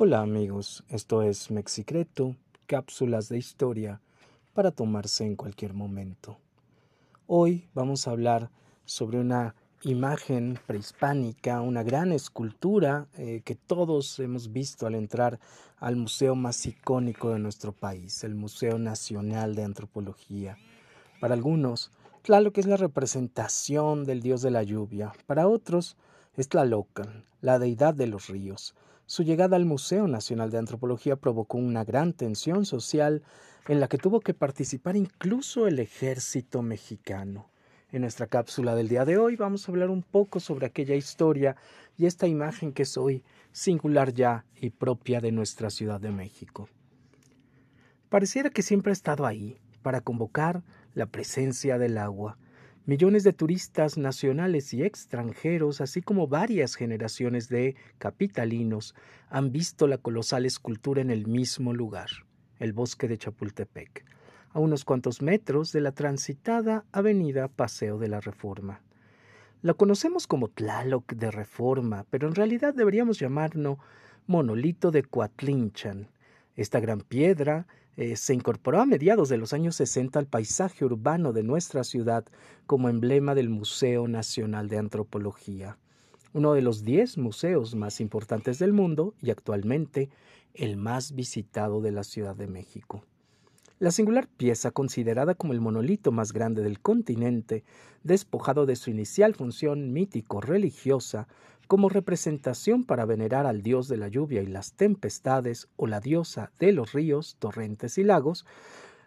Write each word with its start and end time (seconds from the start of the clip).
Hola 0.00 0.20
amigos, 0.20 0.84
esto 0.90 1.24
es 1.24 1.50
Mexicreto, 1.50 2.36
cápsulas 2.66 3.28
de 3.28 3.36
historia 3.36 4.00
para 4.54 4.70
tomarse 4.70 5.24
en 5.24 5.34
cualquier 5.34 5.74
momento. 5.74 6.38
Hoy 7.26 7.68
vamos 7.74 8.06
a 8.06 8.12
hablar 8.12 8.48
sobre 8.84 9.18
una 9.18 9.56
imagen 9.82 10.56
prehispánica, 10.68 11.62
una 11.62 11.82
gran 11.82 12.12
escultura 12.12 13.08
eh, 13.14 13.42
que 13.44 13.56
todos 13.56 14.20
hemos 14.20 14.52
visto 14.52 14.86
al 14.86 14.94
entrar 14.94 15.40
al 15.78 15.96
museo 15.96 16.36
más 16.36 16.64
icónico 16.64 17.30
de 17.30 17.40
nuestro 17.40 17.72
país, 17.72 18.22
el 18.22 18.36
Museo 18.36 18.78
Nacional 18.78 19.56
de 19.56 19.64
Antropología. 19.64 20.58
Para 21.20 21.34
algunos, 21.34 21.90
Tlaloc 22.22 22.56
es 22.58 22.66
la 22.66 22.76
representación 22.76 24.04
del 24.04 24.22
dios 24.22 24.42
de 24.42 24.52
la 24.52 24.62
lluvia, 24.62 25.12
para 25.26 25.48
otros 25.48 25.96
es 26.36 26.48
Tlalocan, 26.48 27.24
la 27.40 27.58
deidad 27.58 27.94
de 27.94 28.06
los 28.06 28.28
ríos. 28.28 28.76
Su 29.08 29.22
llegada 29.22 29.56
al 29.56 29.64
Museo 29.64 30.06
Nacional 30.06 30.50
de 30.50 30.58
Antropología 30.58 31.16
provocó 31.16 31.56
una 31.56 31.82
gran 31.82 32.12
tensión 32.12 32.66
social 32.66 33.22
en 33.66 33.80
la 33.80 33.88
que 33.88 33.96
tuvo 33.96 34.20
que 34.20 34.34
participar 34.34 34.96
incluso 34.96 35.66
el 35.66 35.78
ejército 35.78 36.60
mexicano. 36.60 37.48
En 37.90 38.02
nuestra 38.02 38.26
cápsula 38.26 38.74
del 38.74 38.88
día 38.88 39.06
de 39.06 39.16
hoy 39.16 39.34
vamos 39.34 39.66
a 39.66 39.72
hablar 39.72 39.88
un 39.88 40.02
poco 40.02 40.40
sobre 40.40 40.66
aquella 40.66 40.94
historia 40.94 41.56
y 41.96 42.04
esta 42.04 42.26
imagen 42.26 42.74
que 42.74 42.82
es 42.82 42.98
hoy 42.98 43.24
singular 43.50 44.12
ya 44.12 44.44
y 44.60 44.68
propia 44.68 45.22
de 45.22 45.32
nuestra 45.32 45.70
Ciudad 45.70 46.02
de 46.02 46.10
México. 46.10 46.68
Pareciera 48.10 48.50
que 48.50 48.62
siempre 48.62 48.90
ha 48.90 48.92
estado 48.92 49.24
ahí, 49.24 49.58
para 49.80 50.02
convocar 50.02 50.62
la 50.92 51.06
presencia 51.06 51.78
del 51.78 51.96
agua. 51.96 52.36
Millones 52.88 53.22
de 53.22 53.34
turistas 53.34 53.98
nacionales 53.98 54.72
y 54.72 54.82
extranjeros, 54.82 55.82
así 55.82 56.00
como 56.00 56.26
varias 56.26 56.74
generaciones 56.74 57.50
de 57.50 57.76
capitalinos, 57.98 58.94
han 59.28 59.52
visto 59.52 59.86
la 59.86 59.98
colosal 59.98 60.46
escultura 60.46 61.02
en 61.02 61.10
el 61.10 61.26
mismo 61.26 61.74
lugar, 61.74 62.08
el 62.58 62.72
bosque 62.72 63.06
de 63.06 63.18
Chapultepec 63.18 64.06
a 64.52 64.58
unos 64.58 64.86
cuantos 64.86 65.20
metros 65.20 65.70
de 65.72 65.82
la 65.82 65.92
transitada 65.92 66.86
avenida 66.90 67.48
Paseo 67.48 67.98
de 67.98 68.08
la 68.08 68.20
Reforma. 68.20 68.80
La 69.60 69.74
conocemos 69.74 70.26
como 70.26 70.48
Tlaloc 70.48 71.12
de 71.12 71.30
Reforma, 71.30 72.06
pero 72.08 72.26
en 72.26 72.34
realidad 72.34 72.72
deberíamos 72.72 73.18
llamarlo 73.18 73.78
monolito 74.26 74.90
de 74.90 75.02
Coatlinchan. 75.02 76.08
Esta 76.56 76.80
gran 76.80 77.02
piedra 77.02 77.66
eh, 77.98 78.14
se 78.14 78.32
incorporó 78.32 78.80
a 78.80 78.86
mediados 78.86 79.28
de 79.28 79.38
los 79.38 79.52
años 79.52 79.74
60 79.74 80.20
al 80.20 80.28
paisaje 80.28 80.84
urbano 80.84 81.32
de 81.32 81.42
nuestra 81.42 81.82
ciudad 81.82 82.24
como 82.64 82.88
emblema 82.88 83.34
del 83.34 83.48
Museo 83.48 84.06
Nacional 84.06 84.68
de 84.68 84.78
Antropología, 84.78 85.78
uno 86.32 86.52
de 86.52 86.62
los 86.62 86.84
diez 86.84 87.18
museos 87.18 87.74
más 87.74 88.00
importantes 88.00 88.60
del 88.60 88.72
mundo 88.72 89.14
y 89.20 89.30
actualmente 89.30 90.10
el 90.54 90.76
más 90.76 91.10
visitado 91.16 91.80
de 91.80 91.90
la 91.90 92.04
Ciudad 92.04 92.36
de 92.36 92.46
México. 92.46 93.02
La 93.80 93.90
singular 93.90 94.28
pieza, 94.28 94.70
considerada 94.70 95.34
como 95.34 95.52
el 95.52 95.60
monolito 95.60 96.12
más 96.12 96.32
grande 96.32 96.62
del 96.62 96.78
continente, 96.78 97.64
despojado 98.04 98.64
de 98.64 98.76
su 98.76 98.90
inicial 98.90 99.34
función 99.34 99.92
mítico-religiosa, 99.92 101.26
como 101.68 101.90
representación 101.90 102.82
para 102.82 103.04
venerar 103.04 103.46
al 103.46 103.62
dios 103.62 103.88
de 103.88 103.98
la 103.98 104.08
lluvia 104.08 104.42
y 104.42 104.46
las 104.46 104.72
tempestades 104.72 105.68
o 105.76 105.86
la 105.86 106.00
diosa 106.00 106.50
de 106.58 106.72
los 106.72 106.92
ríos, 106.92 107.36
torrentes 107.38 107.98
y 107.98 108.04
lagos, 108.04 108.46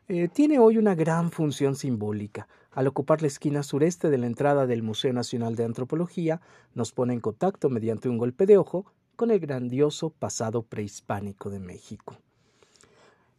eh, 0.08 0.28
tiene 0.28 0.60
hoy 0.60 0.78
una 0.78 0.94
gran 0.94 1.32
función 1.32 1.76
simbólica. 1.76 2.48
Al 2.72 2.88
ocupar 2.88 3.22
la 3.22 3.28
esquina 3.28 3.64
sureste 3.64 4.10
de 4.10 4.18
la 4.20 4.28
entrada 4.28 4.68
del 4.68 4.84
Museo 4.84 5.12
Nacional 5.12 5.56
de 5.56 5.66
Antropología, 5.66 6.40
nos 6.76 6.92
pone 6.92 7.14
en 7.14 7.20
contacto 7.20 7.70
mediante 7.70 8.10
un 8.10 8.20
golpe 8.20 8.46
de 8.46 8.58
ojo 8.58 8.86
con 9.16 9.32
el 9.32 9.40
grandioso 9.40 10.12
pasado 10.12 10.62
prehispánico 10.62 11.50
de 11.50 11.60
México. 11.60 12.18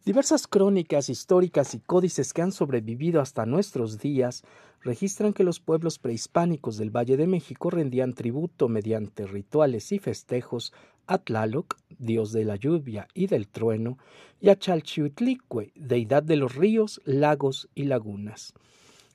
Diversas 0.05 0.49
crónicas 0.49 1.09
históricas 1.09 1.75
y 1.75 1.79
códices 1.79 2.33
que 2.33 2.43
han 2.43 2.51
sobrevivido 2.51 3.21
hasta 3.21 3.47
nuestros 3.47 4.01
días 4.01 4.43
registran 4.81 5.33
que 5.33 5.45
los 5.45 5.61
pueblos 5.61 6.01
prehispánicos 6.01 6.77
del 6.77 6.91
Valle 6.91 7.17
de 7.17 7.29
México 7.29 7.71
rendían 7.71 8.13
tributo 8.13 8.69
mediante 8.69 9.29
rituales 9.29 9.93
y 9.93 10.01
festejos 10.01 10.73
a 11.07 11.19
Tlaloc, 11.19 11.77
dios 12.01 12.33
de 12.33 12.45
la 12.45 12.57
lluvia 12.57 13.07
y 13.15 13.29
del 13.29 13.47
trueno, 13.47 13.97
y 14.41 14.49
a 14.49 14.59
Chalchiutlicue, 14.59 15.71
deidad 15.77 16.25
de 16.25 16.35
los 16.35 16.57
ríos, 16.57 17.01
lagos 17.05 17.69
y 17.77 17.85
lagunas. 17.85 18.55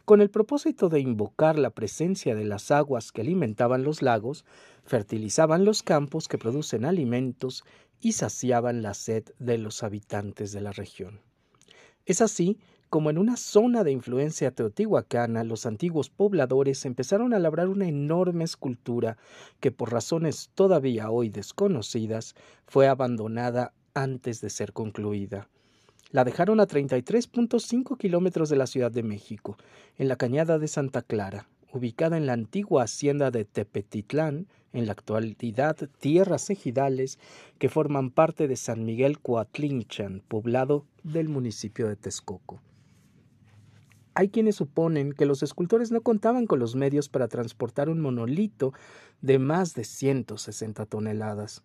Con 0.06 0.22
el 0.22 0.30
propósito 0.30 0.88
de 0.88 1.02
invocar 1.02 1.60
la 1.60 1.72
presencia 1.72 2.34
de 2.34 2.46
las 2.46 2.72
aguas 2.72 3.12
que 3.12 3.20
alimentaban 3.20 3.84
los 3.84 4.02
lagos, 4.02 4.46
fertilizaban 4.86 5.66
los 5.66 5.84
campos 5.84 6.30
que 6.30 6.38
producen 6.38 6.86
alimentos 6.86 7.66
y 8.00 8.14
saciaban 8.14 8.82
la 8.82 8.94
sed 8.94 9.26
de 9.40 9.58
los 9.58 9.84
habitantes 9.84 10.52
de 10.52 10.62
la 10.62 10.72
región. 10.72 11.22
Es 12.06 12.22
así 12.22 12.58
como 12.90 13.10
en 13.10 13.18
una 13.18 13.36
zona 13.36 13.84
de 13.84 13.92
influencia 13.92 14.52
teotihuacana 14.52 15.44
los 15.44 15.66
antiguos 15.66 16.10
pobladores 16.10 16.86
empezaron 16.86 17.34
a 17.34 17.40
labrar 17.40 17.68
una 17.68 17.88
enorme 17.88 18.46
escultura 18.46 19.18
que 19.60 19.72
por 19.72 19.92
razones 19.92 20.50
todavía 20.56 21.10
hoy 21.10 21.30
desconocidas 21.30 22.36
fue 22.66 22.88
abandonada 22.88 23.74
antes 23.94 24.40
de 24.40 24.50
ser 24.50 24.72
concluida. 24.72 25.50
La 26.12 26.24
dejaron 26.24 26.62
a 26.62 26.68
33.5 26.68 27.98
kilómetros 27.98 28.50
de 28.50 28.56
la 28.56 28.68
Ciudad 28.68 28.92
de 28.92 29.04
México, 29.04 29.58
en 29.98 30.08
la 30.08 30.16
cañada 30.16 30.58
de 30.58 30.70
Santa 30.70 31.02
Clara, 31.02 31.50
ubicada 31.72 32.18
en 32.18 32.26
la 32.26 32.34
antigua 32.34 32.84
hacienda 32.84 33.32
de 33.32 33.46
Tepetitlán, 33.46 34.48
en 34.74 34.86
la 34.86 34.94
actualidad 34.94 35.78
tierras 36.00 36.50
ejidales 36.50 37.20
que 37.58 37.70
forman 37.70 38.12
parte 38.12 38.48
de 38.48 38.56
San 38.56 38.86
Miguel 38.86 39.20
Coatlinchan, 39.20 40.22
poblado 40.28 40.86
del 41.04 41.30
municipio 41.30 41.88
de 41.88 41.96
Texcoco. 41.96 42.62
Hay 44.14 44.30
quienes 44.30 44.56
suponen 44.56 45.14
que 45.14 45.28
los 45.28 45.44
escultores 45.44 45.92
no 45.92 46.02
contaban 46.02 46.48
con 46.48 46.60
los 46.60 46.76
medios 46.76 47.08
para 47.08 47.28
transportar 47.28 47.88
un 47.88 48.00
monolito 48.00 48.74
de 49.22 49.38
más 49.38 49.76
de 49.76 49.84
160 49.84 50.86
toneladas, 50.88 51.62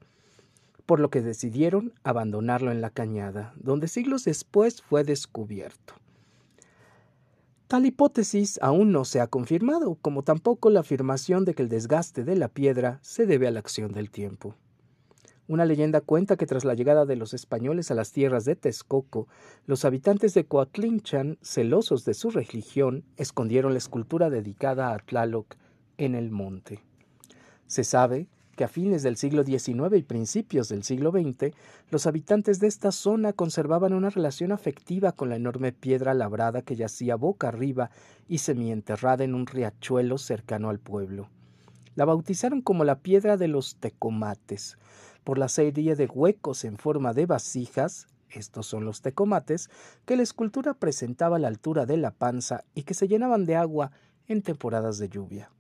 por 0.84 1.00
lo 1.00 1.08
que 1.08 1.22
decidieron 1.22 1.94
abandonarlo 2.02 2.70
en 2.70 2.82
la 2.82 2.90
cañada, 2.90 3.54
donde 3.56 3.88
siglos 3.88 4.24
después 4.24 4.82
fue 4.82 5.02
descubierto. 5.04 5.94
Tal 7.72 7.86
hipótesis 7.86 8.58
aún 8.60 8.92
no 8.92 9.06
se 9.06 9.22
ha 9.22 9.28
confirmado, 9.28 9.94
como 10.02 10.24
tampoco 10.24 10.68
la 10.68 10.80
afirmación 10.80 11.46
de 11.46 11.54
que 11.54 11.62
el 11.62 11.70
desgaste 11.70 12.22
de 12.22 12.36
la 12.36 12.48
piedra 12.48 12.98
se 13.00 13.24
debe 13.24 13.48
a 13.48 13.50
la 13.50 13.60
acción 13.60 13.92
del 13.92 14.10
tiempo. 14.10 14.54
Una 15.48 15.64
leyenda 15.64 16.02
cuenta 16.02 16.36
que 16.36 16.44
tras 16.44 16.66
la 16.66 16.74
llegada 16.74 17.06
de 17.06 17.16
los 17.16 17.32
españoles 17.32 17.90
a 17.90 17.94
las 17.94 18.12
tierras 18.12 18.44
de 18.44 18.56
Texcoco, 18.56 19.26
los 19.64 19.86
habitantes 19.86 20.34
de 20.34 20.44
Coatlinchan, 20.44 21.38
celosos 21.40 22.04
de 22.04 22.12
su 22.12 22.30
religión, 22.30 23.04
escondieron 23.16 23.72
la 23.72 23.78
escultura 23.78 24.28
dedicada 24.28 24.92
a 24.92 24.98
Tlaloc 24.98 25.54
en 25.96 26.14
el 26.14 26.30
monte. 26.30 26.84
Se 27.68 27.84
sabe 27.84 28.28
que 28.56 28.64
a 28.64 28.68
fines 28.68 29.02
del 29.02 29.16
siglo 29.16 29.44
XIX 29.44 29.96
y 29.96 30.02
principios 30.02 30.68
del 30.68 30.84
siglo 30.84 31.10
XX, 31.10 31.54
los 31.90 32.06
habitantes 32.06 32.60
de 32.60 32.66
esta 32.66 32.92
zona 32.92 33.32
conservaban 33.32 33.92
una 33.92 34.10
relación 34.10 34.52
afectiva 34.52 35.12
con 35.12 35.28
la 35.28 35.36
enorme 35.36 35.72
piedra 35.72 36.14
labrada 36.14 36.62
que 36.62 36.76
yacía 36.76 37.16
boca 37.16 37.48
arriba 37.48 37.90
y 38.28 38.38
semienterrada 38.38 39.24
en 39.24 39.34
un 39.34 39.46
riachuelo 39.46 40.18
cercano 40.18 40.68
al 40.70 40.78
pueblo. 40.78 41.28
La 41.94 42.04
bautizaron 42.04 42.62
como 42.62 42.84
la 42.84 43.00
piedra 43.00 43.36
de 43.36 43.48
los 43.48 43.76
tecomates, 43.76 44.78
por 45.24 45.38
la 45.38 45.48
serie 45.48 45.94
de 45.94 46.06
huecos 46.06 46.64
en 46.64 46.76
forma 46.76 47.12
de 47.12 47.26
vasijas, 47.26 48.08
estos 48.30 48.66
son 48.66 48.84
los 48.84 49.02
tecomates, 49.02 49.70
que 50.04 50.16
la 50.16 50.22
escultura 50.22 50.74
presentaba 50.74 51.36
a 51.36 51.38
la 51.38 51.48
altura 51.48 51.86
de 51.86 51.96
la 51.96 52.10
panza 52.12 52.64
y 52.74 52.82
que 52.84 52.94
se 52.94 53.08
llenaban 53.08 53.44
de 53.44 53.56
agua 53.56 53.92
en 54.26 54.42
temporadas 54.42 54.98
de 54.98 55.08
lluvia. 55.08 55.50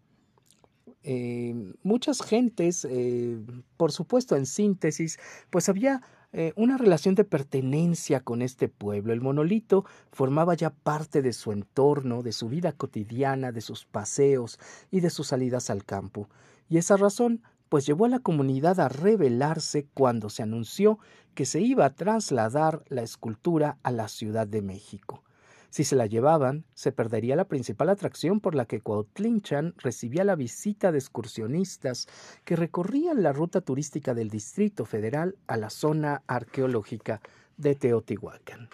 Eh, 1.04 1.54
muchas 1.82 2.22
gentes, 2.22 2.86
eh, 2.88 3.38
por 3.76 3.92
supuesto 3.92 4.36
en 4.36 4.46
síntesis, 4.46 5.18
pues 5.50 5.68
había 5.68 6.02
eh, 6.34 6.52
una 6.56 6.78
relación 6.78 7.14
de 7.14 7.24
pertenencia 7.24 8.20
con 8.20 8.40
este 8.40 8.68
pueblo. 8.68 9.12
El 9.12 9.20
monolito 9.20 9.84
formaba 10.12 10.54
ya 10.54 10.70
parte 10.70 11.20
de 11.20 11.32
su 11.32 11.52
entorno, 11.52 12.22
de 12.22 12.32
su 12.32 12.48
vida 12.48 12.72
cotidiana, 12.72 13.52
de 13.52 13.60
sus 13.60 13.84
paseos 13.84 14.58
y 14.90 15.00
de 15.00 15.10
sus 15.10 15.28
salidas 15.28 15.68
al 15.68 15.84
campo. 15.84 16.28
Y 16.68 16.78
esa 16.78 16.96
razón 16.96 17.42
pues 17.68 17.86
llevó 17.86 18.04
a 18.04 18.10
la 18.10 18.18
comunidad 18.18 18.80
a 18.80 18.88
rebelarse 18.88 19.86
cuando 19.94 20.28
se 20.28 20.42
anunció 20.42 20.98
que 21.34 21.46
se 21.46 21.60
iba 21.60 21.86
a 21.86 21.94
trasladar 21.94 22.84
la 22.88 23.02
escultura 23.02 23.78
a 23.82 23.90
la 23.90 24.08
Ciudad 24.08 24.46
de 24.46 24.62
México. 24.62 25.22
Si 25.72 25.84
se 25.84 25.96
la 25.96 26.04
llevaban, 26.04 26.66
se 26.74 26.92
perdería 26.92 27.34
la 27.34 27.48
principal 27.48 27.88
atracción 27.88 28.40
por 28.40 28.54
la 28.54 28.66
que 28.66 28.82
Cuautlinchan 28.82 29.72
recibía 29.78 30.22
la 30.22 30.36
visita 30.36 30.92
de 30.92 30.98
excursionistas 30.98 32.08
que 32.44 32.56
recorrían 32.56 33.22
la 33.22 33.32
ruta 33.32 33.62
turística 33.62 34.12
del 34.12 34.28
Distrito 34.28 34.84
Federal 34.84 35.34
a 35.46 35.56
la 35.56 35.70
zona 35.70 36.24
arqueológica 36.26 37.22
de 37.56 37.74
Teotihuacán. 37.74 38.68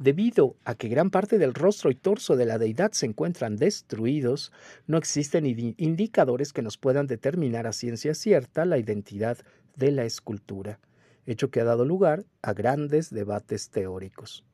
Debido 0.00 0.56
a 0.64 0.74
que 0.74 0.88
gran 0.88 1.10
parte 1.10 1.38
del 1.38 1.54
rostro 1.54 1.92
y 1.92 1.94
torso 1.94 2.34
de 2.34 2.46
la 2.46 2.58
deidad 2.58 2.90
se 2.90 3.06
encuentran 3.06 3.54
destruidos, 3.54 4.50
no 4.88 4.98
existen 4.98 5.46
indicadores 5.46 6.52
que 6.52 6.62
nos 6.62 6.78
puedan 6.78 7.06
determinar 7.06 7.68
a 7.68 7.72
ciencia 7.72 8.14
cierta 8.14 8.64
la 8.64 8.78
identidad 8.78 9.38
de 9.76 9.92
la 9.92 10.04
escultura. 10.04 10.80
hecho 11.26 11.48
que 11.52 11.60
ha 11.60 11.64
dado 11.64 11.84
lugar 11.84 12.24
a 12.42 12.54
grandes 12.54 13.10
debates 13.10 13.70
teóricos. 13.70 14.44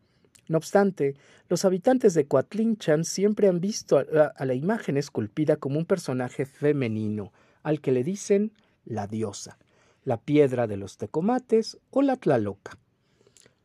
No 0.48 0.58
obstante, 0.58 1.14
los 1.48 1.64
habitantes 1.64 2.14
de 2.14 2.26
Coatlinchan 2.26 3.04
siempre 3.04 3.48
han 3.48 3.60
visto 3.60 3.98
a, 3.98 4.44
la 4.44 4.54
imagen 4.54 4.96
esculpida 4.96 5.56
como 5.56 5.78
un 5.78 5.86
personaje 5.86 6.46
femenino, 6.46 7.32
al 7.62 7.80
que 7.80 7.92
le 7.92 8.04
dicen 8.04 8.52
la 8.84 9.06
diosa, 9.06 9.58
la 10.04 10.18
piedra 10.18 10.66
de 10.66 10.76
los 10.76 10.96
tecomates 10.96 11.78
o 11.90 12.02
la 12.02 12.16
tlaloca. 12.16 12.78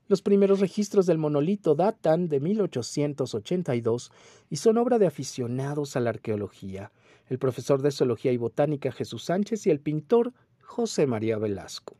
Los 0.08 0.22
primeros 0.22 0.62
registros 0.62 1.06
del 1.06 1.18
monolito 1.18 1.76
datan 1.76 2.30
de 2.30 2.40
1882 2.40 4.12
y 4.50 4.56
son 4.56 4.78
obra 4.78 5.00
de 5.00 5.08
aficionados 5.08 5.98
a 5.98 6.00
la 6.00 6.12
arqueología, 6.12 6.92
el 7.28 7.40
profesor 7.40 7.82
de 7.82 7.92
zoología 7.92 8.32
y 8.32 8.38
botánica 8.38 8.92
Jesús 8.92 9.26
Sánchez 9.26 9.68
y 9.68 9.72
el 9.72 9.82
pintor 9.82 10.34
José 10.62 11.08
María 11.08 11.38
Velasco, 11.38 11.98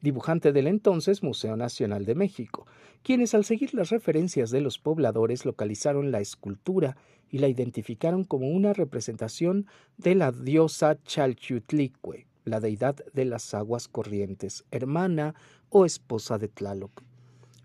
dibujante 0.00 0.52
del 0.52 0.66
entonces 0.66 1.22
Museo 1.22 1.56
Nacional 1.56 2.04
de 2.04 2.14
México, 2.14 2.66
quienes 3.02 3.34
al 3.34 3.44
seguir 3.44 3.74
las 3.74 3.90
referencias 3.90 4.50
de 4.50 4.60
los 4.60 4.78
pobladores 4.78 5.44
localizaron 5.44 6.10
la 6.10 6.20
escultura 6.20 6.96
y 7.30 7.38
la 7.38 7.48
identificaron 7.48 8.24
como 8.24 8.48
una 8.48 8.72
representación 8.72 9.66
de 9.96 10.14
la 10.14 10.32
diosa 10.32 11.02
Chalchiutlicue, 11.02 12.26
la 12.44 12.60
deidad 12.60 12.96
de 13.12 13.24
las 13.24 13.52
aguas 13.54 13.88
corrientes, 13.88 14.64
hermana 14.70 15.34
o 15.68 15.84
esposa 15.84 16.38
de 16.38 16.48
Tlaloc. 16.48 17.02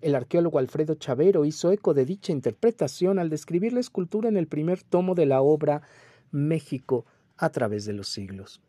El 0.01 0.15
arqueólogo 0.15 0.59
Alfredo 0.59 0.95
Chavero 0.95 1.45
hizo 1.45 1.71
eco 1.71 1.93
de 1.93 2.05
dicha 2.05 2.33
interpretación 2.33 3.19
al 3.19 3.29
describir 3.29 3.71
la 3.71 3.79
escultura 3.79 4.27
en 4.27 4.35
el 4.35 4.47
primer 4.47 4.83
tomo 4.83 5.15
de 5.15 5.25
la 5.25 5.41
obra 5.41 5.81
México 6.31 7.05
a 7.37 7.49
través 7.51 7.85
de 7.85 7.93
los 7.93 8.09
siglos. 8.09 8.59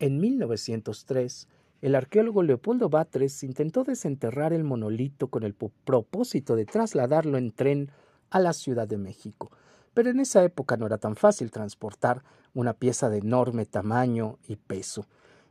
En 0.00 0.18
1903, 0.18 1.46
el 1.80 1.94
arqueólogo 1.94 2.42
Leopoldo 2.42 2.90
Batres 2.90 3.42
intentó 3.42 3.84
desenterrar 3.84 4.52
el 4.52 4.64
monolito 4.64 5.28
con 5.28 5.44
el 5.44 5.54
propósito 5.54 6.54
de 6.54 6.66
trasladarlo 6.66 7.38
en 7.38 7.52
tren 7.52 7.90
a 8.28 8.38
la 8.38 8.52
Ciudad 8.52 8.86
de 8.86 8.98
México, 8.98 9.50
pero 9.94 10.10
en 10.10 10.20
esa 10.20 10.44
época 10.44 10.76
no 10.76 10.86
era 10.86 10.98
tan 10.98 11.16
fácil 11.16 11.50
transportar 11.50 12.22
una 12.52 12.74
pieza 12.74 13.08
de 13.08 13.18
enorme 13.18 13.64
tamaño 13.64 14.38
y 14.46 14.56
peso. 14.56 15.06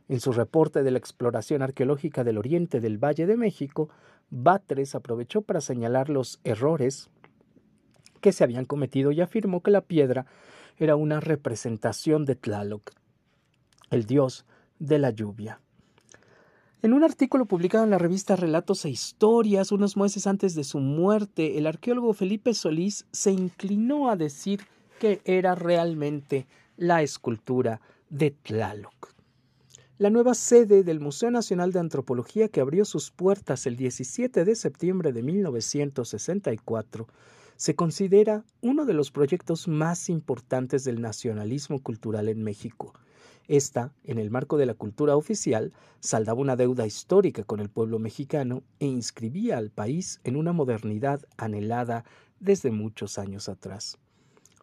En 0.08 0.20
su 0.20 0.32
reporte 0.32 0.82
de 0.82 0.90
la 0.90 0.98
exploración 0.98 1.62
arqueológica 1.62 2.24
del 2.24 2.38
oriente 2.38 2.80
del 2.80 2.98
Valle 2.98 3.26
de 3.26 3.36
México, 3.36 3.88
Batres 4.30 4.94
aprovechó 4.94 5.42
para 5.42 5.60
señalar 5.60 6.08
los 6.08 6.40
errores 6.44 7.10
que 8.20 8.32
se 8.32 8.44
habían 8.44 8.64
cometido 8.66 9.12
y 9.12 9.20
afirmó 9.20 9.62
que 9.62 9.70
la 9.70 9.80
piedra 9.80 10.26
era 10.76 10.94
una 10.96 11.20
representación 11.20 12.24
de 12.24 12.36
Tlaloc, 12.36 12.92
el 13.90 14.04
dios 14.04 14.46
de 14.78 14.98
la 14.98 15.10
lluvia. 15.10 15.60
En 16.82 16.94
un 16.94 17.04
artículo 17.04 17.44
publicado 17.44 17.84
en 17.84 17.90
la 17.90 17.98
revista 17.98 18.36
Relatos 18.36 18.86
e 18.86 18.88
Historias 18.88 19.70
unos 19.70 19.98
meses 19.98 20.26
antes 20.26 20.54
de 20.54 20.64
su 20.64 20.78
muerte, 20.78 21.58
el 21.58 21.66
arqueólogo 21.66 22.14
Felipe 22.14 22.54
Solís 22.54 23.04
se 23.12 23.32
inclinó 23.32 24.08
a 24.08 24.16
decir 24.16 24.62
que 24.98 25.20
era 25.26 25.54
realmente 25.54 26.46
la 26.78 27.02
escultura 27.02 27.82
de 28.08 28.30
Tlaloc. 28.30 29.14
La 29.98 30.08
nueva 30.08 30.32
sede 30.32 30.82
del 30.82 31.00
Museo 31.00 31.30
Nacional 31.30 31.70
de 31.72 31.80
Antropología 31.80 32.48
que 32.48 32.62
abrió 32.62 32.86
sus 32.86 33.10
puertas 33.10 33.66
el 33.66 33.76
17 33.76 34.46
de 34.46 34.54
septiembre 34.54 35.12
de 35.12 35.22
1964 35.22 37.08
se 37.56 37.74
considera 37.74 38.42
uno 38.62 38.86
de 38.86 38.94
los 38.94 39.10
proyectos 39.10 39.68
más 39.68 40.08
importantes 40.08 40.84
del 40.84 41.02
nacionalismo 41.02 41.82
cultural 41.82 42.30
en 42.30 42.42
México. 42.42 42.94
Esta, 43.48 43.92
en 44.04 44.18
el 44.18 44.30
marco 44.30 44.56
de 44.56 44.66
la 44.66 44.74
cultura 44.74 45.16
oficial, 45.16 45.72
saldaba 46.00 46.40
una 46.40 46.56
deuda 46.56 46.86
histórica 46.86 47.42
con 47.44 47.60
el 47.60 47.68
pueblo 47.68 47.98
mexicano 47.98 48.62
e 48.78 48.86
inscribía 48.86 49.58
al 49.58 49.70
país 49.70 50.20
en 50.24 50.36
una 50.36 50.52
modernidad 50.52 51.20
anhelada 51.36 52.04
desde 52.38 52.70
muchos 52.70 53.18
años 53.18 53.48
atrás. 53.48 53.98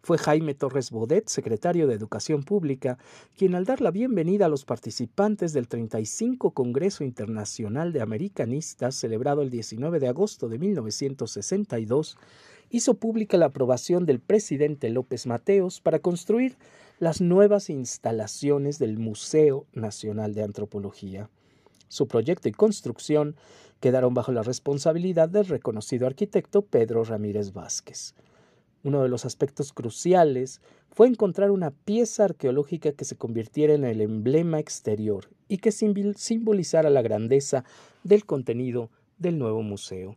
Fue 0.02 0.16
Jaime 0.16 0.54
Torres 0.54 0.90
Bodet, 0.90 1.28
secretario 1.28 1.86
de 1.86 1.94
Educación 1.94 2.42
Pública, 2.42 2.96
quien 3.36 3.54
al 3.54 3.66
dar 3.66 3.80
la 3.80 3.90
bienvenida 3.90 4.46
a 4.46 4.48
los 4.48 4.64
participantes 4.64 5.52
del 5.52 5.68
35 5.68 6.52
Congreso 6.52 7.04
Internacional 7.04 7.92
de 7.92 8.00
Americanistas, 8.00 8.94
celebrado 8.94 9.42
el 9.42 9.50
19 9.50 10.00
de 10.00 10.08
agosto 10.08 10.48
de 10.48 10.58
1962, 10.58 12.16
hizo 12.70 12.94
pública 12.94 13.36
la 13.36 13.46
aprobación 13.46 14.06
del 14.06 14.20
presidente 14.20 14.88
López 14.88 15.26
Mateos 15.26 15.80
para 15.80 15.98
construir 15.98 16.56
las 16.98 17.20
nuevas 17.20 17.70
instalaciones 17.70 18.80
del 18.80 18.98
Museo 18.98 19.66
Nacional 19.72 20.34
de 20.34 20.42
Antropología. 20.42 21.30
Su 21.86 22.08
proyecto 22.08 22.48
y 22.48 22.52
construcción 22.52 23.36
quedaron 23.78 24.14
bajo 24.14 24.32
la 24.32 24.42
responsabilidad 24.42 25.28
del 25.28 25.46
reconocido 25.46 26.08
arquitecto 26.08 26.62
Pedro 26.62 27.04
Ramírez 27.04 27.52
Vázquez. 27.52 28.14
Uno 28.82 29.02
de 29.02 29.08
los 29.08 29.24
aspectos 29.24 29.72
cruciales 29.72 30.60
fue 30.90 31.06
encontrar 31.06 31.52
una 31.52 31.70
pieza 31.70 32.24
arqueológica 32.24 32.92
que 32.92 33.04
se 33.04 33.16
convirtiera 33.16 33.74
en 33.74 33.84
el 33.84 34.00
emblema 34.00 34.58
exterior 34.58 35.28
y 35.46 35.58
que 35.58 35.70
simbolizara 35.70 36.90
la 36.90 37.02
grandeza 37.02 37.64
del 38.02 38.24
contenido 38.26 38.90
del 39.18 39.38
nuevo 39.38 39.62
museo. 39.62 40.16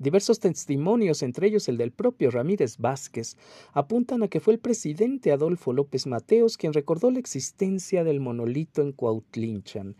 Diversos 0.00 0.38
testimonios, 0.38 1.24
entre 1.24 1.48
ellos 1.48 1.68
el 1.68 1.76
del 1.76 1.90
propio 1.90 2.30
Ramírez 2.30 2.78
Vázquez, 2.78 3.36
apuntan 3.72 4.22
a 4.22 4.28
que 4.28 4.38
fue 4.38 4.54
el 4.54 4.60
presidente 4.60 5.32
Adolfo 5.32 5.72
López 5.72 6.06
Mateos 6.06 6.56
quien 6.56 6.72
recordó 6.72 7.10
la 7.10 7.18
existencia 7.18 8.04
del 8.04 8.20
monolito 8.20 8.80
en 8.80 8.92
Cuautlinchan 8.92 9.96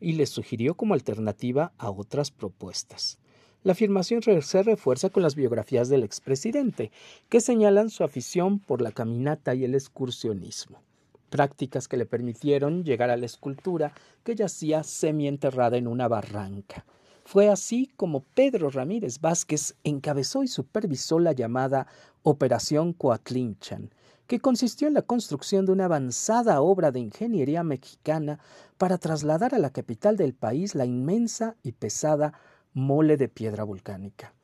y 0.00 0.12
le 0.12 0.24
sugirió 0.24 0.74
como 0.74 0.94
alternativa 0.94 1.74
a 1.76 1.90
otras 1.90 2.30
propuestas. 2.30 3.18
La 3.62 3.72
afirmación 3.72 4.22
se 4.22 4.62
refuerza 4.62 5.10
con 5.10 5.22
las 5.22 5.34
biografías 5.34 5.90
del 5.90 6.02
expresidente, 6.02 6.90
que 7.28 7.42
señalan 7.42 7.90
su 7.90 8.04
afición 8.04 8.58
por 8.58 8.80
la 8.80 8.90
caminata 8.90 9.54
y 9.54 9.64
el 9.64 9.74
excursionismo, 9.74 10.80
prácticas 11.28 11.88
que 11.88 11.98
le 11.98 12.06
permitieron 12.06 12.84
llegar 12.84 13.10
a 13.10 13.18
la 13.18 13.26
escultura 13.26 13.92
que 14.24 14.34
yacía 14.34 14.82
semienterrada 14.82 15.76
en 15.76 15.86
una 15.88 16.08
barranca. 16.08 16.86
Fue 17.32 17.48
así 17.48 17.90
como 17.96 18.20
Pedro 18.34 18.68
Ramírez 18.68 19.18
Vázquez 19.18 19.74
encabezó 19.84 20.42
y 20.42 20.48
supervisó 20.48 21.18
la 21.18 21.32
llamada 21.32 21.86
Operación 22.22 22.92
Coatlinchan, 22.92 23.88
que 24.26 24.38
consistió 24.38 24.86
en 24.86 24.92
la 24.92 25.00
construcción 25.00 25.64
de 25.64 25.72
una 25.72 25.86
avanzada 25.86 26.60
obra 26.60 26.90
de 26.90 27.00
ingeniería 27.00 27.62
mexicana 27.62 28.38
para 28.76 28.98
trasladar 28.98 29.54
a 29.54 29.58
la 29.58 29.70
capital 29.70 30.18
del 30.18 30.34
país 30.34 30.74
la 30.74 30.84
inmensa 30.84 31.56
y 31.62 31.72
pesada 31.72 32.34
mole 32.74 33.16
de 33.16 33.30
piedra 33.30 33.64
volcánica, 33.64 34.34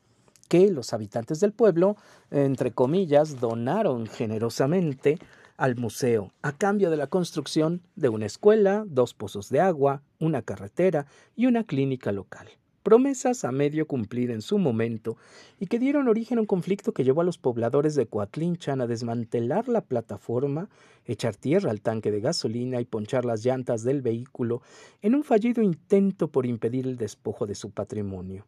que 0.49 0.71
los 0.71 0.95
habitantes 0.95 1.41
del 1.41 1.53
pueblo, 1.53 1.99
entre 2.31 2.73
comillas, 2.73 3.39
donaron 3.39 4.07
generosamente 4.07 5.19
al 5.59 5.77
museo 5.77 6.33
a 6.41 6.53
cambio 6.53 6.89
de 6.89 6.97
la 6.97 7.09
construcción 7.09 7.83
de 7.97 8.09
una 8.09 8.25
escuela, 8.25 8.85
dos 8.87 9.13
pozos 9.13 9.51
de 9.51 9.61
agua, 9.61 10.01
una 10.19 10.41
carretera 10.41 11.05
y 11.37 11.45
una 11.45 11.65
clínica 11.65 12.13
local 12.13 12.49
promesas 12.89 13.45
a 13.45 13.53
medio 13.53 13.87
cumplir 13.87 14.31
en 14.31 14.41
su 14.41 14.57
momento 14.57 15.19
y 15.61 15.67
que 15.67 15.79
dieron 15.79 16.09
origen 16.09 16.39
a 16.39 16.41
un 16.41 16.47
conflicto 16.47 16.93
que 16.93 17.05
llevó 17.05 17.21
a 17.21 17.25
los 17.25 17.37
pobladores 17.37 17.95
de 17.95 18.07
Coatlinchan 18.07 18.81
a 18.81 18.87
desmantelar 18.87 19.69
la 19.69 19.83
plataforma, 19.83 20.71
echar 21.05 21.37
tierra 21.37 21.71
al 21.71 21.83
tanque 21.83 22.11
de 22.11 22.23
gasolina 22.23 22.81
y 22.81 22.87
ponchar 22.87 23.27
las 23.27 23.45
llantas 23.45 23.83
del 23.83 24.01
vehículo 24.01 24.63
en 25.03 25.15
un 25.15 25.23
fallido 25.23 25.61
intento 25.61 26.29
por 26.29 26.47
impedir 26.47 26.87
el 26.87 26.97
despojo 26.97 27.45
de 27.45 27.57
su 27.57 27.73
patrimonio 27.73 28.47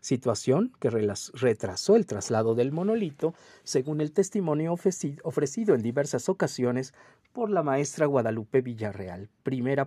situación 0.00 0.72
que 0.78 0.88
retrasó 0.88 1.96
el 1.96 2.06
traslado 2.06 2.54
del 2.54 2.70
monolito, 2.70 3.34
según 3.64 4.00
el 4.00 4.12
testimonio 4.12 4.72
ofrecido 4.72 5.74
en 5.74 5.82
diversas 5.82 6.28
ocasiones 6.28 6.94
por 7.36 7.50
la 7.50 7.62
maestra 7.62 8.06
Guadalupe 8.06 8.62
Villarreal, 8.62 9.28
primera 9.42 9.86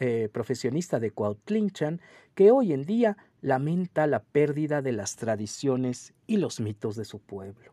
eh, 0.00 0.28
profesionista 0.32 0.98
de 0.98 1.12
Cuautlinchan, 1.12 2.00
que 2.34 2.50
hoy 2.50 2.72
en 2.72 2.82
día 2.82 3.16
lamenta 3.40 4.08
la 4.08 4.18
pérdida 4.18 4.82
de 4.82 4.90
las 4.90 5.14
tradiciones 5.14 6.12
y 6.26 6.38
los 6.38 6.58
mitos 6.58 6.96
de 6.96 7.04
su 7.04 7.20
pueblo. 7.20 7.70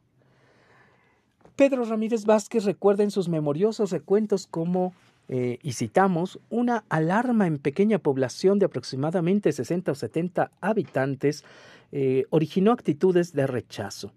Pedro 1.56 1.86
Ramírez 1.86 2.26
Vázquez 2.26 2.66
recuerda 2.66 3.02
en 3.02 3.10
sus 3.10 3.28
memoriosos 3.28 3.90
recuentos 3.90 4.46
cómo 4.46 4.94
eh, 5.28 5.58
y 5.64 5.74
citamos, 5.74 6.40
una 6.52 6.86
alarma 6.88 7.48
en 7.48 7.58
pequeña 7.58 7.98
población 7.98 8.60
de 8.60 8.68
aproximadamente 8.68 9.52
60 9.52 9.92
o 9.92 9.96
70 9.96 10.52
habitantes 10.62 11.44
eh, 11.92 12.26
originó 12.30 12.74
actitudes 12.74 13.34
de 13.34 13.48
rechazo 13.48 14.14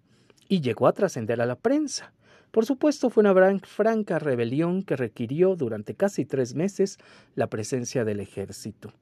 y 0.48 0.60
llegó 0.60 0.86
a 0.86 0.92
trascender 0.92 1.40
a 1.40 1.46
la 1.46 1.56
prensa. 1.56 2.12
Por 2.50 2.64
supuesto, 2.64 3.10
fue 3.10 3.20
una 3.22 3.34
franca 3.60 4.18
rebelión 4.18 4.82
que 4.82 4.96
requirió 4.96 5.54
durante 5.54 5.94
casi 5.94 6.24
tres 6.24 6.54
meses 6.54 6.96
la 7.34 7.48
presencia 7.48 8.04
del 8.04 8.20
ejército, 8.20 8.94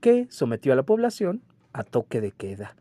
que 0.00 0.26
sometió 0.30 0.72
a 0.72 0.76
la 0.76 0.84
población 0.84 1.42
a 1.72 1.84
toque 1.84 2.22
de 2.22 2.32
queda. 2.32 2.74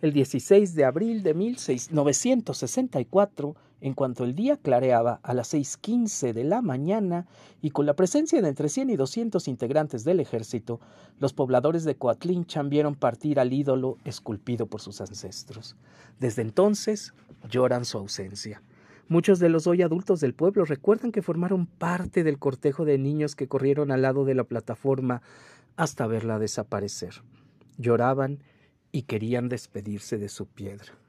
El 0.00 0.14
16 0.14 0.74
de 0.74 0.86
abril 0.86 1.22
de 1.22 1.34
1964, 1.34 3.54
en 3.82 3.92
cuanto 3.92 4.24
el 4.24 4.34
día 4.34 4.56
clareaba 4.56 5.20
a 5.22 5.34
las 5.34 5.48
seis 5.48 5.76
quince 5.76 6.32
de 6.32 6.44
la 6.44 6.62
mañana 6.62 7.26
y 7.60 7.68
con 7.70 7.84
la 7.84 7.92
presencia 7.94 8.40
de 8.40 8.48
entre 8.48 8.70
cien 8.70 8.88
y 8.88 8.96
doscientos 8.96 9.46
integrantes 9.46 10.04
del 10.04 10.20
ejército, 10.20 10.80
los 11.18 11.34
pobladores 11.34 11.84
de 11.84 11.96
Coatlinchan 11.96 12.70
vieron 12.70 12.94
partir 12.94 13.38
al 13.38 13.52
ídolo 13.52 13.98
esculpido 14.04 14.64
por 14.66 14.80
sus 14.80 15.02
ancestros. 15.02 15.76
Desde 16.18 16.40
entonces 16.42 17.12
lloran 17.50 17.84
su 17.84 17.98
ausencia. 17.98 18.62
Muchos 19.10 19.40
de 19.40 19.48
los 19.48 19.66
hoy 19.66 19.82
adultos 19.82 20.20
del 20.20 20.34
pueblo 20.34 20.64
recuerdan 20.64 21.10
que 21.10 21.20
formaron 21.20 21.66
parte 21.66 22.22
del 22.22 22.38
cortejo 22.38 22.84
de 22.84 22.96
niños 22.96 23.34
que 23.34 23.48
corrieron 23.48 23.90
al 23.90 24.02
lado 24.02 24.24
de 24.24 24.36
la 24.36 24.44
plataforma 24.44 25.20
hasta 25.74 26.06
verla 26.06 26.38
desaparecer. 26.38 27.14
Lloraban 27.76 28.38
y 28.92 29.02
querían 29.02 29.48
despedirse 29.48 30.16
de 30.16 30.28
su 30.28 30.46
piedra. 30.46 30.99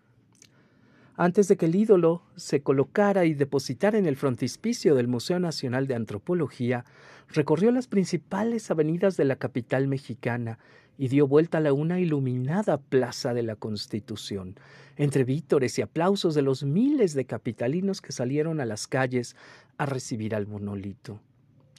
Antes 1.15 1.47
de 1.47 1.57
que 1.57 1.65
el 1.65 1.75
ídolo 1.75 2.23
se 2.35 2.61
colocara 2.61 3.25
y 3.25 3.33
depositara 3.33 3.97
en 3.97 4.05
el 4.05 4.15
frontispicio 4.15 4.95
del 4.95 5.07
Museo 5.07 5.39
Nacional 5.39 5.85
de 5.87 5.95
Antropología, 5.95 6.85
recorrió 7.27 7.71
las 7.71 7.87
principales 7.87 8.71
avenidas 8.71 9.17
de 9.17 9.25
la 9.25 9.35
capital 9.35 9.87
mexicana 9.87 10.57
y 10.97 11.07
dio 11.07 11.27
vuelta 11.27 11.57
a 11.57 11.61
la 11.61 11.73
una 11.73 11.99
iluminada 11.99 12.77
plaza 12.77 13.33
de 13.33 13.43
la 13.43 13.55
Constitución, 13.55 14.55
entre 14.97 15.23
vítores 15.23 15.77
y 15.79 15.81
aplausos 15.81 16.35
de 16.35 16.43
los 16.43 16.63
miles 16.63 17.13
de 17.13 17.25
capitalinos 17.25 18.01
que 18.01 18.11
salieron 18.11 18.61
a 18.61 18.65
las 18.65 18.87
calles 18.87 19.35
a 19.77 19.85
recibir 19.85 20.35
al 20.35 20.47
monolito. 20.47 21.19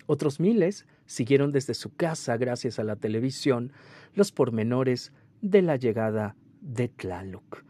Otros 0.06 0.40
miles 0.40 0.86
siguieron 1.06 1.52
desde 1.52 1.74
su 1.74 1.94
casa, 1.94 2.36
gracias 2.36 2.78
a 2.78 2.84
la 2.84 2.96
televisión, 2.96 3.72
los 4.14 4.32
pormenores 4.32 5.12
de 5.40 5.62
la 5.62 5.76
llegada 5.76 6.36
de 6.60 6.88
Tlaloc. 6.88 7.64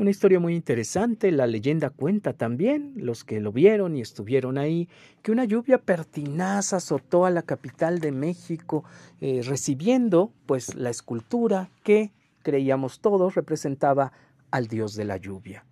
Una 0.00 0.08
historia 0.08 0.40
muy 0.40 0.54
interesante, 0.54 1.30
la 1.30 1.46
leyenda 1.46 1.90
cuenta 1.90 2.32
también, 2.32 2.94
los 2.96 3.22
que 3.22 3.38
lo 3.38 3.52
vieron 3.52 3.98
y 3.98 4.00
estuvieron 4.00 4.56
ahí, 4.56 4.88
que 5.20 5.30
una 5.30 5.44
lluvia 5.44 5.76
pertinaz 5.76 6.72
azotó 6.72 7.26
a 7.26 7.30
la 7.30 7.42
capital 7.42 7.98
de 7.98 8.10
México, 8.10 8.82
eh, 9.20 9.42
recibiendo 9.44 10.32
pues 10.46 10.74
la 10.74 10.88
escultura 10.88 11.68
que 11.82 12.12
creíamos 12.42 13.00
todos 13.00 13.34
representaba 13.34 14.10
al 14.50 14.68
dios 14.68 14.94
de 14.94 15.04
la 15.04 15.18
lluvia. 15.18 15.66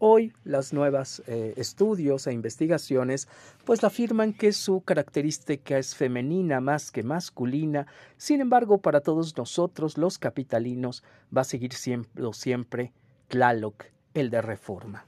Hoy 0.00 0.32
las 0.42 0.72
nuevas 0.72 1.22
eh, 1.26 1.52
estudios 1.58 2.26
e 2.26 2.32
investigaciones 2.32 3.28
pues 3.66 3.84
afirman 3.84 4.32
que 4.32 4.52
su 4.52 4.80
característica 4.80 5.76
es 5.76 5.94
femenina 5.94 6.62
más 6.62 6.90
que 6.90 7.02
masculina, 7.02 7.86
sin 8.16 8.40
embargo 8.40 8.78
para 8.78 9.02
todos 9.02 9.36
nosotros 9.36 9.98
los 9.98 10.16
capitalinos 10.16 11.04
va 11.36 11.42
a 11.42 11.44
seguir 11.44 11.74
siempre, 11.74 12.24
siempre 12.32 12.94
Tlaloc, 13.28 13.86
el 14.14 14.30
de 14.30 14.40
Reforma. 14.40 15.06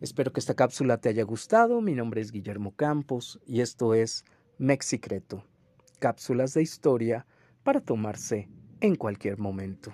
Espero 0.00 0.32
que 0.32 0.40
esta 0.40 0.54
cápsula 0.54 0.96
te 0.96 1.10
haya 1.10 1.22
gustado. 1.22 1.82
Mi 1.82 1.94
nombre 1.94 2.22
es 2.22 2.32
Guillermo 2.32 2.74
Campos 2.74 3.38
y 3.46 3.60
esto 3.60 3.92
es 3.92 4.24
Mexicreto, 4.56 5.44
cápsulas 5.98 6.54
de 6.54 6.62
historia 6.62 7.26
para 7.62 7.82
tomarse 7.82 8.48
en 8.80 8.94
cualquier 8.94 9.38
momento. 9.38 9.92